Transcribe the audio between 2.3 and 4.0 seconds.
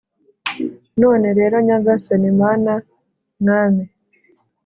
mana, mwami,